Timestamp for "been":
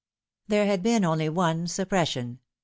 0.81-1.05